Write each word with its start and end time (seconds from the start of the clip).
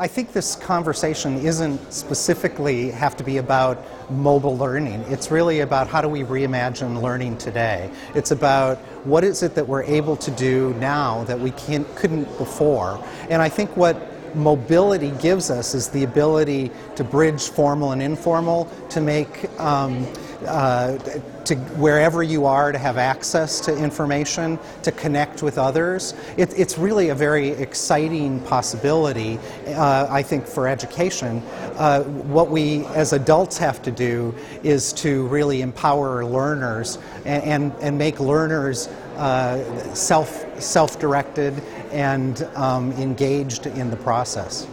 I 0.00 0.06
think 0.06 0.32
this 0.32 0.54
conversation 0.54 1.38
isn't 1.38 1.92
specifically 1.92 2.92
have 2.92 3.16
to 3.16 3.24
be 3.24 3.38
about 3.38 3.84
mobile 4.08 4.56
learning. 4.56 5.00
It's 5.08 5.32
really 5.32 5.58
about 5.58 5.88
how 5.88 6.00
do 6.00 6.08
we 6.08 6.22
reimagine 6.22 7.02
learning 7.02 7.38
today. 7.38 7.90
It's 8.14 8.30
about 8.30 8.78
what 9.04 9.24
is 9.24 9.42
it 9.42 9.56
that 9.56 9.66
we're 9.66 9.82
able 9.82 10.14
to 10.18 10.30
do 10.30 10.72
now 10.74 11.24
that 11.24 11.40
we 11.40 11.50
couldn't 11.50 12.38
before. 12.38 13.02
And 13.28 13.42
I 13.42 13.48
think 13.48 13.76
what 13.76 14.00
mobility 14.34 15.10
gives 15.20 15.50
us 15.50 15.74
is 15.74 15.88
the 15.88 16.04
ability 16.04 16.70
to 16.96 17.04
bridge 17.04 17.48
formal 17.48 17.92
and 17.92 18.02
informal, 18.02 18.66
to 18.90 19.00
make 19.00 19.48
um, 19.60 20.06
uh, 20.46 20.96
to 21.44 21.56
wherever 21.76 22.22
you 22.22 22.44
are 22.44 22.70
to 22.72 22.78
have 22.78 22.96
access 22.98 23.58
to 23.60 23.76
information, 23.76 24.58
to 24.82 24.92
connect 24.92 25.42
with 25.42 25.58
others. 25.58 26.14
It, 26.36 26.56
it's 26.56 26.78
really 26.78 27.08
a 27.08 27.14
very 27.14 27.48
exciting 27.48 28.40
possibility, 28.40 29.38
uh, 29.68 30.06
I 30.10 30.22
think, 30.22 30.46
for 30.46 30.68
education. 30.68 31.42
Uh, 31.76 32.02
what 32.04 32.50
we 32.50 32.84
as 32.86 33.12
adults 33.12 33.58
have 33.58 33.82
to 33.82 33.90
do 33.90 34.34
is 34.62 34.92
to 34.94 35.26
really 35.28 35.62
empower 35.62 36.24
learners 36.24 36.98
and, 37.24 37.42
and, 37.44 37.72
and 37.80 37.98
make 37.98 38.20
learners 38.20 38.88
uh, 39.16 39.94
self 39.94 40.44
self 40.60 40.98
directed 40.98 41.60
and 41.90 42.42
um, 42.54 42.92
engaged 42.92 43.66
in 43.66 43.90
the 43.90 43.96
process. 43.96 44.66